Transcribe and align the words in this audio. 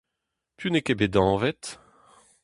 Piv 0.55 0.67
n'eo 0.69 0.85
ket 0.85 0.97
bet 0.99 1.19
anvet? 1.21 1.63